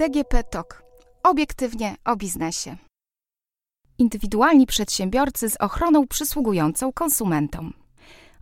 DGP 0.00 0.44
TOK. 0.44 0.82
Obiektywnie 1.22 1.96
o 2.04 2.16
biznesie. 2.16 2.76
Indywidualni 3.98 4.66
przedsiębiorcy 4.66 5.50
z 5.50 5.56
ochroną 5.56 6.06
przysługującą 6.06 6.92
konsumentom. 6.92 7.72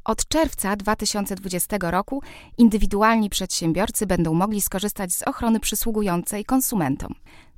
Od 0.04 0.28
czerwca 0.28 0.76
2020 0.76 1.76
roku 1.80 2.22
indywidualni 2.58 3.30
przedsiębiorcy 3.30 4.06
będą 4.06 4.34
mogli 4.34 4.60
skorzystać 4.60 5.12
z 5.12 5.22
ochrony 5.22 5.60
przysługującej 5.60 6.44
konsumentom. 6.44 7.14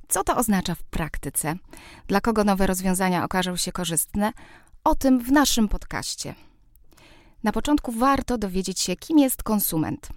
Co 0.07 0.23
to 0.23 0.35
oznacza 0.35 0.75
w 0.75 0.83
praktyce? 0.83 1.55
Dla 2.07 2.21
kogo 2.21 2.43
nowe 2.43 2.67
rozwiązania 2.67 3.23
okażą 3.23 3.55
się 3.55 3.71
korzystne? 3.71 4.33
O 4.83 4.95
tym 4.95 5.19
w 5.19 5.31
naszym 5.31 5.67
podcaście. 5.67 6.35
Na 7.43 7.51
początku 7.51 7.91
warto 7.91 8.37
dowiedzieć 8.37 8.79
się, 8.79 8.95
kim 8.95 9.19
jest 9.19 9.43
konsument. 9.43 10.09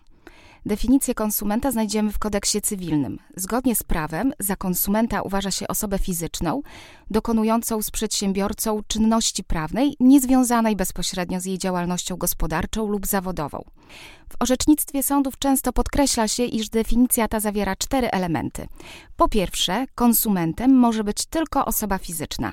Definicję 0.66 1.14
konsumenta 1.14 1.70
znajdziemy 1.70 2.12
w 2.12 2.18
kodeksie 2.18 2.60
cywilnym. 2.60 3.18
Zgodnie 3.36 3.74
z 3.74 3.82
prawem 3.82 4.32
za 4.38 4.56
konsumenta 4.56 5.22
uważa 5.22 5.50
się 5.50 5.68
osobę 5.68 5.98
fizyczną 5.98 6.62
dokonującą 7.10 7.82
z 7.82 7.90
przedsiębiorcą 7.90 8.80
czynności 8.86 9.44
prawnej 9.44 9.96
niezwiązanej 10.00 10.76
bezpośrednio 10.76 11.40
z 11.40 11.44
jej 11.44 11.58
działalnością 11.58 12.16
gospodarczą 12.16 12.86
lub 12.86 13.06
zawodową. 13.06 13.64
W 14.32 14.42
orzecznictwie 14.42 15.02
sądów 15.02 15.38
często 15.38 15.72
podkreśla 15.72 16.28
się, 16.28 16.44
iż 16.44 16.68
definicja 16.68 17.28
ta 17.28 17.40
zawiera 17.40 17.76
cztery 17.76 18.10
elementy. 18.10 18.68
Po 19.16 19.28
pierwsze, 19.28 19.86
konsumentem 19.94 20.74
może 20.74 21.04
być 21.04 21.26
tylko 21.26 21.64
osoba 21.64 21.98
fizyczna. 21.98 22.52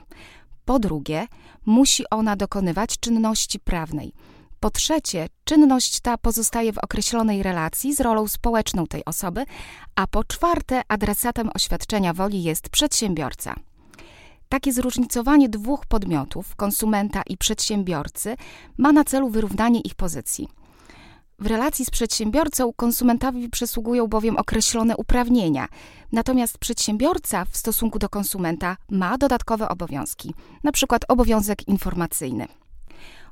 Po 0.65 0.79
drugie, 0.79 1.27
musi 1.65 2.03
ona 2.09 2.35
dokonywać 2.35 2.99
czynności 2.99 3.59
prawnej. 3.59 4.13
Po 4.59 4.69
trzecie, 4.69 5.27
czynność 5.43 5.99
ta 5.99 6.17
pozostaje 6.17 6.73
w 6.73 6.77
określonej 6.77 7.43
relacji 7.43 7.95
z 7.95 8.01
rolą 8.01 8.27
społeczną 8.27 8.87
tej 8.87 9.05
osoby, 9.05 9.45
a 9.95 10.07
po 10.07 10.23
czwarte, 10.23 10.81
adresatem 10.87 11.49
oświadczenia 11.55 12.13
woli 12.13 12.43
jest 12.43 12.69
przedsiębiorca. 12.69 13.55
Takie 14.49 14.73
zróżnicowanie 14.73 15.49
dwóch 15.49 15.85
podmiotów, 15.85 16.55
konsumenta 16.55 17.21
i 17.27 17.37
przedsiębiorcy, 17.37 18.35
ma 18.77 18.91
na 18.91 19.03
celu 19.03 19.29
wyrównanie 19.29 19.79
ich 19.79 19.95
pozycji. 19.95 20.47
W 21.41 21.45
relacji 21.45 21.85
z 21.85 21.89
przedsiębiorcą 21.89 22.73
konsumentowi 22.73 23.49
przysługują 23.49 24.07
bowiem 24.07 24.37
określone 24.37 24.97
uprawnienia, 24.97 25.67
natomiast 26.11 26.57
przedsiębiorca 26.57 27.45
w 27.45 27.57
stosunku 27.57 27.99
do 27.99 28.09
konsumenta 28.09 28.77
ma 28.89 29.17
dodatkowe 29.17 29.69
obowiązki, 29.69 30.33
np. 30.63 30.97
obowiązek 31.07 31.67
informacyjny. 31.67 32.47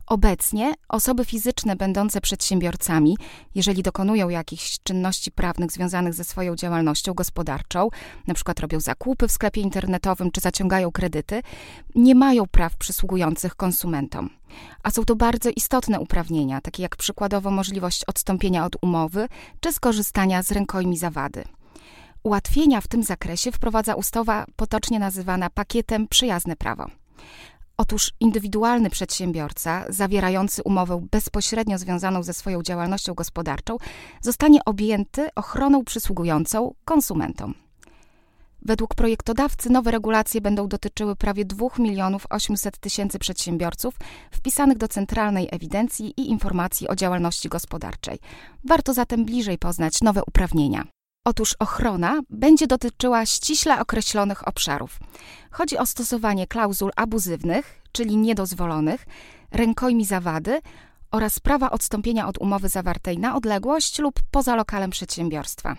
Obecnie 0.09 0.73
osoby 0.87 1.25
fizyczne 1.25 1.75
będące 1.75 2.21
przedsiębiorcami, 2.21 3.17
jeżeli 3.55 3.83
dokonują 3.83 4.29
jakichś 4.29 4.79
czynności 4.83 5.31
prawnych 5.31 5.71
związanych 5.71 6.13
ze 6.13 6.23
swoją 6.23 6.55
działalnością 6.55 7.13
gospodarczą, 7.13 7.89
przykład 8.33 8.59
robią 8.59 8.79
zakupy 8.79 9.27
w 9.27 9.31
sklepie 9.31 9.61
internetowym 9.61 10.31
czy 10.31 10.41
zaciągają 10.41 10.91
kredyty, 10.91 11.41
nie 11.95 12.15
mają 12.15 12.47
praw 12.47 12.77
przysługujących 12.77 13.55
konsumentom. 13.55 14.29
A 14.83 14.91
są 14.91 15.05
to 15.05 15.15
bardzo 15.15 15.49
istotne 15.49 15.99
uprawnienia, 15.99 16.61
takie 16.61 16.83
jak 16.83 16.95
przykładowo 16.95 17.51
możliwość 17.51 18.03
odstąpienia 18.05 18.65
od 18.65 18.75
umowy 18.81 19.27
czy 19.59 19.73
skorzystania 19.73 20.43
z 20.43 20.51
rękojmi 20.51 20.97
zawady. 20.97 21.43
Ułatwienia 22.23 22.81
w 22.81 22.87
tym 22.87 23.03
zakresie 23.03 23.51
wprowadza 23.51 23.95
ustawa 23.95 24.45
potocznie 24.55 24.99
nazywana 24.99 25.49
pakietem 25.49 26.07
Przyjazne 26.07 26.55
Prawo. 26.55 26.85
Otóż 27.79 28.11
indywidualny 28.19 28.89
przedsiębiorca, 28.89 29.85
zawierający 29.89 30.63
umowę 30.63 31.07
bezpośrednio 31.11 31.77
związaną 31.77 32.23
ze 32.23 32.33
swoją 32.33 32.61
działalnością 32.63 33.13
gospodarczą, 33.13 33.77
zostanie 34.21 34.65
objęty 34.65 35.29
ochroną 35.35 35.83
przysługującą 35.85 36.73
konsumentom. 36.85 37.53
Według 38.61 38.95
projektodawcy 38.95 39.69
nowe 39.69 39.91
regulacje 39.91 40.41
będą 40.41 40.67
dotyczyły 40.67 41.15
prawie 41.15 41.45
2 41.45 41.67
milionów 41.77 42.25
800 42.29 42.77
tysięcy 42.77 43.19
przedsiębiorców 43.19 43.95
wpisanych 44.31 44.77
do 44.77 44.87
Centralnej 44.87 45.47
Ewidencji 45.51 46.13
i 46.17 46.29
Informacji 46.29 46.87
o 46.87 46.95
Działalności 46.95 47.49
Gospodarczej. 47.49 48.19
Warto 48.63 48.93
zatem 48.93 49.25
bliżej 49.25 49.57
poznać 49.57 50.01
nowe 50.01 50.21
uprawnienia. 50.27 50.98
Otóż 51.25 51.55
ochrona 51.59 52.21
będzie 52.29 52.67
dotyczyła 52.67 53.25
ściśle 53.25 53.79
określonych 53.79 54.47
obszarów. 54.47 54.99
Chodzi 55.51 55.77
o 55.77 55.85
stosowanie 55.85 56.47
klauzul 56.47 56.91
abuzywnych, 56.95 57.81
czyli 57.91 58.17
niedozwolonych, 58.17 59.05
rękojmi 59.51 60.05
zawady 60.05 60.61
oraz 61.11 61.39
prawa 61.39 61.71
odstąpienia 61.71 62.27
od 62.27 62.37
umowy 62.37 62.69
zawartej 62.69 63.17
na 63.17 63.35
odległość 63.35 63.99
lub 63.99 64.19
poza 64.31 64.55
lokalem 64.55 64.89
przedsiębiorstwa. 64.89 65.75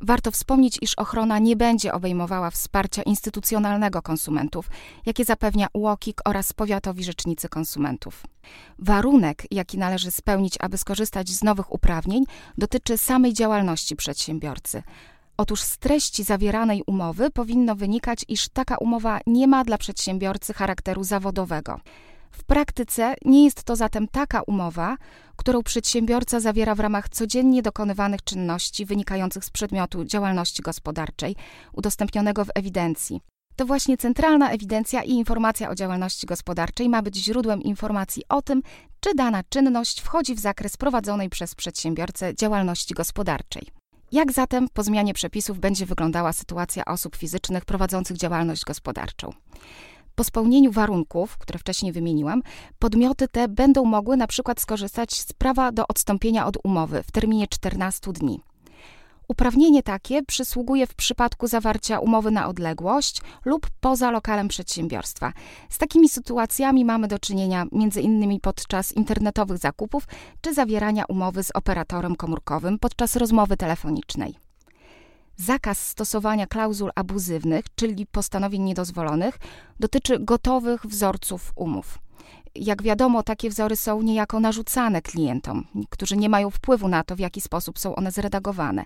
Warto 0.00 0.30
wspomnieć, 0.30 0.78
iż 0.82 0.94
ochrona 0.94 1.38
nie 1.38 1.56
będzie 1.56 1.92
obejmowała 1.92 2.50
wsparcia 2.50 3.02
instytucjonalnego 3.02 4.02
konsumentów, 4.02 4.70
jakie 5.06 5.24
zapewnia 5.24 5.66
UOKiK 5.72 6.20
oraz 6.24 6.52
powiatowi 6.52 7.04
rzecznicy 7.04 7.48
konsumentów. 7.48 8.22
Warunek, 8.78 9.46
jaki 9.50 9.78
należy 9.78 10.10
spełnić, 10.10 10.54
aby 10.60 10.78
skorzystać 10.78 11.28
z 11.28 11.42
nowych 11.42 11.72
uprawnień, 11.72 12.24
dotyczy 12.58 12.98
samej 12.98 13.32
działalności 13.32 13.96
przedsiębiorcy. 13.96 14.82
Otóż 15.36 15.60
z 15.60 15.78
treści 15.78 16.24
zawieranej 16.24 16.82
umowy 16.86 17.30
powinno 17.30 17.76
wynikać, 17.76 18.24
iż 18.28 18.48
taka 18.48 18.76
umowa 18.76 19.20
nie 19.26 19.46
ma 19.46 19.64
dla 19.64 19.78
przedsiębiorcy 19.78 20.54
charakteru 20.54 21.04
zawodowego. 21.04 21.80
W 22.30 22.44
praktyce 22.44 23.14
nie 23.24 23.44
jest 23.44 23.64
to 23.64 23.76
zatem 23.76 24.08
taka 24.08 24.42
umowa, 24.42 24.96
którą 25.36 25.62
przedsiębiorca 25.62 26.40
zawiera 26.40 26.74
w 26.74 26.80
ramach 26.80 27.08
codziennie 27.08 27.62
dokonywanych 27.62 28.24
czynności 28.24 28.86
wynikających 28.86 29.44
z 29.44 29.50
przedmiotu 29.50 30.04
działalności 30.04 30.62
gospodarczej 30.62 31.36
udostępnionego 31.72 32.44
w 32.44 32.50
ewidencji. 32.54 33.20
To 33.56 33.66
właśnie 33.66 33.96
Centralna 33.96 34.50
Ewidencja 34.50 35.02
i 35.02 35.10
Informacja 35.10 35.70
o 35.70 35.74
Działalności 35.74 36.26
Gospodarczej 36.26 36.88
ma 36.88 37.02
być 37.02 37.16
źródłem 37.16 37.62
informacji 37.62 38.22
o 38.28 38.42
tym, 38.42 38.62
czy 39.00 39.14
dana 39.14 39.42
czynność 39.48 40.00
wchodzi 40.00 40.34
w 40.34 40.40
zakres 40.40 40.76
prowadzonej 40.76 41.30
przez 41.30 41.54
przedsiębiorcę 41.54 42.34
działalności 42.34 42.94
gospodarczej. 42.94 43.62
Jak 44.12 44.32
zatem 44.32 44.68
po 44.72 44.82
zmianie 44.82 45.14
przepisów 45.14 45.58
będzie 45.58 45.86
wyglądała 45.86 46.32
sytuacja 46.32 46.84
osób 46.84 47.16
fizycznych 47.16 47.64
prowadzących 47.64 48.16
działalność 48.16 48.64
gospodarczą? 48.64 49.32
Po 50.16 50.24
spełnieniu 50.24 50.72
warunków, 50.72 51.38
które 51.38 51.58
wcześniej 51.58 51.92
wymieniłam, 51.92 52.42
podmioty 52.78 53.28
te 53.28 53.48
będą 53.48 53.84
mogły 53.84 54.16
na 54.16 54.26
przykład 54.26 54.60
skorzystać 54.60 55.14
z 55.14 55.32
prawa 55.32 55.72
do 55.72 55.88
odstąpienia 55.88 56.46
od 56.46 56.56
umowy 56.64 57.02
w 57.02 57.10
terminie 57.10 57.46
14 57.48 58.12
dni. 58.12 58.40
Uprawnienie 59.28 59.82
takie 59.82 60.22
przysługuje 60.22 60.86
w 60.86 60.94
przypadku 60.94 61.46
zawarcia 61.46 61.98
umowy 62.00 62.30
na 62.30 62.48
odległość 62.48 63.20
lub 63.44 63.66
poza 63.80 64.10
lokalem 64.10 64.48
przedsiębiorstwa. 64.48 65.32
Z 65.70 65.78
takimi 65.78 66.08
sytuacjami 66.08 66.84
mamy 66.84 67.08
do 67.08 67.18
czynienia 67.18 67.66
m.in. 67.72 68.40
podczas 68.40 68.92
internetowych 68.92 69.58
zakupów 69.58 70.06
czy 70.40 70.54
zawierania 70.54 71.04
umowy 71.08 71.42
z 71.42 71.50
operatorem 71.54 72.16
komórkowym 72.16 72.78
podczas 72.78 73.16
rozmowy 73.16 73.56
telefonicznej. 73.56 74.45
Zakaz 75.36 75.88
stosowania 75.88 76.46
klauzul 76.46 76.90
abuzywnych, 76.94 77.64
czyli 77.74 78.06
postanowień 78.06 78.62
niedozwolonych, 78.62 79.38
dotyczy 79.80 80.18
gotowych 80.18 80.86
wzorców 80.86 81.52
umów. 81.56 81.98
Jak 82.54 82.82
wiadomo, 82.82 83.22
takie 83.22 83.50
wzory 83.50 83.76
są 83.76 84.02
niejako 84.02 84.40
narzucane 84.40 85.02
klientom, 85.02 85.64
którzy 85.90 86.16
nie 86.16 86.28
mają 86.28 86.50
wpływu 86.50 86.88
na 86.88 87.04
to, 87.04 87.16
w 87.16 87.18
jaki 87.18 87.40
sposób 87.40 87.78
są 87.78 87.94
one 87.94 88.10
zredagowane. 88.10 88.84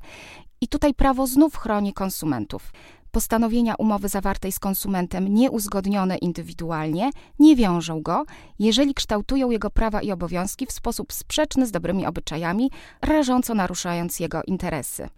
I 0.61 0.69
tutaj 0.69 0.95
prawo 0.95 1.27
znów 1.27 1.57
chroni 1.57 1.93
konsumentów. 1.93 2.73
Postanowienia 3.11 3.75
umowy 3.75 4.09
zawartej 4.09 4.53
z 4.53 4.59
konsumentem 4.59 5.35
nieuzgodnione 5.35 6.19
indywidualnie 6.19 7.11
nie 7.39 7.57
wiążą 7.57 8.03
go, 8.03 8.25
jeżeli 8.59 8.95
kształtują 8.95 9.51
jego 9.51 9.71
prawa 9.71 10.03
i 10.03 10.13
obowiązki 10.13 10.67
w 10.67 10.73
sposób 10.73 11.13
sprzeczny 11.13 11.67
z 11.67 11.71
dobrymi 11.71 12.07
obyczajami, 12.07 12.71
rażąco 13.03 13.55
naruszając 13.55 14.21
jego 14.21 14.43
interesy. 14.43 15.09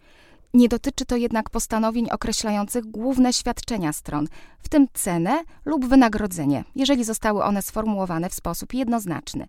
Nie 0.55 0.69
dotyczy 0.69 1.05
to 1.05 1.17
jednak 1.17 1.51
postanowień 1.51 2.11
określających 2.11 2.85
główne 2.85 3.33
świadczenia 3.33 3.93
stron, 3.93 4.27
w 4.59 4.69
tym 4.69 4.87
cenę 4.95 5.43
lub 5.65 5.87
wynagrodzenie, 5.87 6.65
jeżeli 6.75 7.05
zostały 7.05 7.45
one 7.45 7.63
sformułowane 7.63 8.29
w 8.31 8.35
sposób 8.35 8.75
jednoznaczny. 8.75 9.47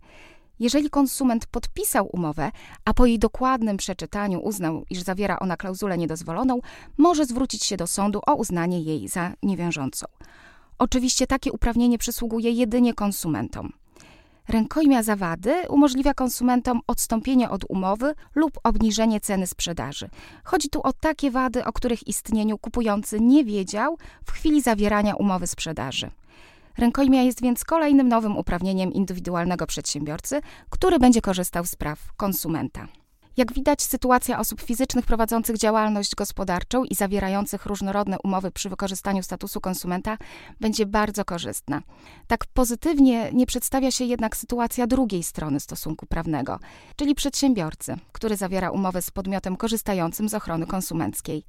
Jeżeli 0.60 0.90
konsument 0.90 1.46
podpisał 1.46 2.10
umowę, 2.14 2.52
a 2.86 2.94
po 2.94 3.06
jej 3.06 3.20
dokładnym 3.20 3.78
przeczytaniu 3.78 4.40
uznał, 4.40 4.86
iż 4.90 5.02
zawiera 5.02 5.40
ona 5.40 5.58
klauzulę 5.58 5.98
niedozwoloną, 5.98 6.60
może 6.98 7.26
zwrócić 7.26 7.64
się 7.64 7.78
do 7.78 7.88
sądu 7.88 8.22
o 8.28 8.36
uznanie 8.36 8.82
jej 8.82 9.08
za 9.08 9.34
niewiążącą. 9.44 10.06
Oczywiście 10.78 11.28
takie 11.28 11.52
uprawnienie 11.52 11.98
przysługuje 11.98 12.52
jedynie 12.52 12.94
konsumentom. 12.94 13.74
Rękojmia 14.48 15.04
zawady 15.04 15.54
umożliwia 15.70 16.14
konsumentom 16.14 16.82
odstąpienie 16.88 17.50
od 17.50 17.66
umowy 17.70 18.14
lub 18.36 18.60
obniżenie 18.64 19.20
ceny 19.20 19.48
sprzedaży. 19.48 20.10
Chodzi 20.44 20.70
tu 20.70 20.82
o 20.82 20.94
takie 20.94 21.32
wady, 21.32 21.66
o 21.66 21.74
których 21.74 22.08
istnieniu 22.08 22.58
kupujący 22.58 23.20
nie 23.20 23.46
wiedział 23.46 23.98
w 24.26 24.32
chwili 24.32 24.62
zawierania 24.62 25.16
umowy 25.16 25.48
sprzedaży. 25.48 26.12
Rękojmia 26.78 27.22
jest 27.22 27.42
więc 27.42 27.64
kolejnym 27.64 28.08
nowym 28.08 28.38
uprawnieniem 28.38 28.94
indywidualnego 28.94 29.68
przedsiębiorcy, 29.68 30.42
który 30.70 31.00
będzie 31.00 31.22
korzystał 31.22 31.66
z 31.66 31.76
praw 31.76 32.00
konsumenta. 32.18 32.88
Jak 33.38 33.54
widać, 33.54 33.82
sytuacja 33.82 34.40
osób 34.40 34.62
fizycznych 34.62 35.06
prowadzących 35.06 35.58
działalność 35.58 36.16
gospodarczą 36.16 36.84
i 36.84 36.96
zawierających 36.96 37.66
różnorodne 37.66 38.18
umowy 38.24 38.52
przy 38.52 38.70
wykorzystaniu 38.70 39.24
statusu 39.24 39.62
konsumenta 39.62 40.18
będzie 40.60 40.86
bardzo 40.86 41.26
korzystna. 41.26 41.82
Tak 42.28 42.46
pozytywnie 42.46 43.30
nie 43.34 43.46
przedstawia 43.46 43.92
się 43.92 44.06
jednak 44.06 44.38
sytuacja 44.38 44.88
drugiej 44.88 45.24
strony 45.24 45.60
stosunku 45.60 46.06
prawnego, 46.06 46.60
czyli 46.96 47.16
przedsiębiorcy, 47.16 47.96
który 48.12 48.38
zawiera 48.38 48.72
umowę 48.72 49.02
z 49.02 49.12
podmiotem 49.12 49.58
korzystającym 49.58 50.30
z 50.30 50.34
ochrony 50.34 50.66
konsumenckiej. 50.68 51.44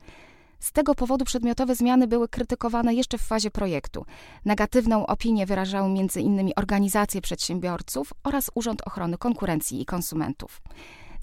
Z 0.60 0.72
tego 0.72 0.94
powodu 0.94 1.24
przedmiotowe 1.24 1.74
zmiany 1.74 2.06
były 2.06 2.28
krytykowane 2.28 2.94
jeszcze 2.94 3.18
w 3.18 3.22
fazie 3.22 3.50
projektu. 3.50 4.06
Negatywną 4.44 5.06
opinię 5.06 5.46
wyrażały 5.46 5.88
m.in. 5.88 6.50
organizacje 6.56 7.20
przedsiębiorców 7.20 8.12
oraz 8.22 8.50
Urząd 8.54 8.82
Ochrony 8.86 9.18
Konkurencji 9.18 9.82
i 9.82 9.84
Konsumentów. 9.84 10.60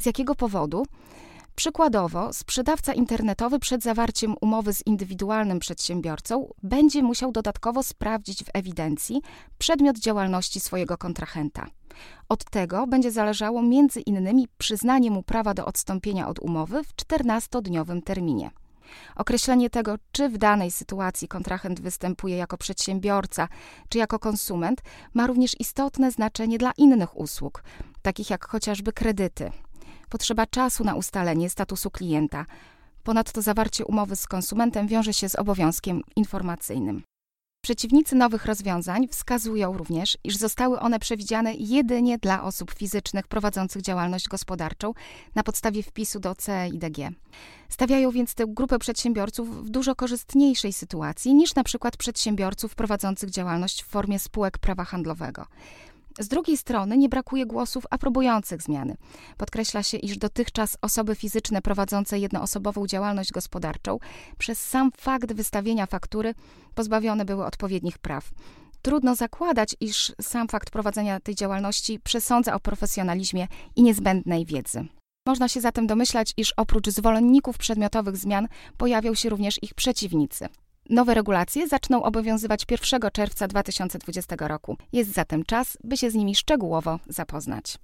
Z 0.02 0.06
jakiego 0.06 0.36
powodu? 0.36 0.86
Przykładowo, 1.56 2.34
sprzedawca 2.34 2.94
internetowy 2.94 3.60
przed 3.60 3.84
zawarciem 3.84 4.36
umowy 4.42 4.74
z 4.74 4.88
indywidualnym 4.88 5.60
przedsiębiorcą 5.60 6.54
będzie 6.64 7.04
musiał 7.04 7.32
dodatkowo 7.32 7.84
sprawdzić 7.84 8.44
w 8.44 8.50
ewidencji 8.54 9.22
przedmiot 9.58 9.98
działalności 9.98 10.60
swojego 10.60 10.98
kontrahenta. 10.98 11.68
Od 12.30 12.46
tego 12.46 12.88
będzie 12.88 13.12
zależało 13.12 13.62
między 13.62 14.02
innymi 14.02 14.48
przyznanie 14.58 15.12
mu 15.12 15.24
prawa 15.24 15.54
do 15.54 15.66
odstąpienia 15.66 16.28
od 16.28 16.40
umowy 16.40 16.84
w 16.84 16.96
14-dniowym 16.96 18.02
terminie. 18.02 18.52
Określenie 19.16 19.70
tego, 19.70 19.96
czy 20.12 20.30
w 20.30 20.38
danej 20.38 20.72
sytuacji 20.72 21.28
kontrahent 21.28 21.82
występuje 21.82 22.38
jako 22.38 22.58
przedsiębiorca, 22.58 23.48
czy 23.90 23.98
jako 23.98 24.20
konsument, 24.20 24.82
ma 25.14 25.28
również 25.28 25.60
istotne 25.60 26.12
znaczenie 26.12 26.58
dla 26.58 26.72
innych 26.78 27.18
usług, 27.18 27.64
takich 28.02 28.30
jak 28.30 28.46
chociażby 28.46 28.94
kredyty. 28.94 29.52
Potrzeba 30.12 30.46
czasu 30.48 30.84
na 30.84 30.96
ustalenie 30.96 31.50
statusu 31.50 31.92
klienta. 31.92 32.46
Ponadto 33.04 33.42
zawarcie 33.42 33.86
umowy 33.86 34.16
z 34.16 34.28
konsumentem 34.28 34.88
wiąże 34.88 35.14
się 35.14 35.30
z 35.30 35.36
obowiązkiem 35.36 36.02
informacyjnym. 36.16 37.04
Przeciwnicy 37.64 38.16
nowych 38.16 38.46
rozwiązań 38.46 39.08
wskazują 39.08 39.78
również, 39.78 40.18
iż 40.24 40.38
zostały 40.38 40.80
one 40.80 41.00
przewidziane 41.00 41.54
jedynie 41.54 42.18
dla 42.18 42.44
osób 42.44 42.72
fizycznych 42.72 43.28
prowadzących 43.28 43.82
działalność 43.82 44.28
gospodarczą 44.28 44.94
na 45.36 45.44
podstawie 45.44 45.84
wpisu 45.84 46.20
do 46.20 46.36
CEIDG. 46.36 46.98
Stawiają 47.70 48.12
więc 48.12 48.34
tę 48.34 48.46
grupę 48.48 48.80
przedsiębiorców 48.80 49.66
w 49.66 49.70
dużo 49.70 49.96
korzystniejszej 49.96 50.74
sytuacji 50.74 51.34
niż 51.34 51.56
na 51.56 51.64
przykład 51.64 51.98
przedsiębiorców 51.98 52.76
prowadzących 52.76 53.30
działalność 53.30 53.84
w 53.84 53.88
formie 53.88 54.20
spółek 54.20 54.58
prawa 54.58 54.84
handlowego. 54.84 55.46
Z 56.20 56.28
drugiej 56.28 56.58
strony 56.58 56.98
nie 56.98 57.10
brakuje 57.10 57.46
głosów 57.46 57.84
aprobujących 57.90 58.62
zmiany. 58.62 58.98
Podkreśla 59.38 59.84
się, 59.84 59.98
iż 59.98 60.18
dotychczas 60.18 60.78
osoby 60.82 61.16
fizyczne 61.16 61.62
prowadzące 61.62 62.20
jednoosobową 62.20 62.88
działalność 62.88 63.32
gospodarczą 63.32 64.00
przez 64.38 64.70
sam 64.70 64.92
fakt 64.98 65.34
wystawienia 65.34 65.86
faktury 65.86 66.34
pozbawione 66.76 67.26
były 67.26 67.46
odpowiednich 67.46 67.98
praw. 67.98 68.32
Trudno 68.82 69.16
zakładać, 69.16 69.76
iż 69.80 70.14
sam 70.22 70.48
fakt 70.48 70.70
prowadzenia 70.70 71.20
tej 71.20 71.36
działalności 71.36 72.00
przesądza 72.00 72.54
o 72.54 72.60
profesjonalizmie 72.60 73.48
i 73.76 73.84
niezbędnej 73.84 74.46
wiedzy. 74.46 74.86
Można 75.28 75.48
się 75.48 75.62
zatem 75.62 75.88
domyślać, 75.88 76.34
iż 76.38 76.54
oprócz 76.58 76.90
zwolenników 76.90 77.58
przedmiotowych 77.58 78.18
zmian 78.18 78.48
pojawią 78.78 79.14
się 79.14 79.30
również 79.30 79.64
ich 79.64 79.74
przeciwnicy. 79.74 80.48
Nowe 80.92 81.14
regulacje 81.14 81.68
zaczną 81.68 82.04
obowiązywać 82.04 82.66
1 82.72 83.02
czerwca 83.14 83.48
2020 83.48 84.36
roku. 84.40 84.78
Jest 84.94 85.14
zatem 85.14 85.46
czas, 85.46 85.78
by 85.84 85.98
się 85.98 86.12
z 86.12 86.16
nimi 86.16 86.36
szczegółowo 86.36 87.00
zapoznać. 87.08 87.78